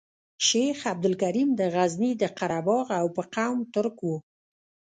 [0.47, 4.17] شیخ عبدالکریم د غزني د قره باغ او په قوم ترک وو.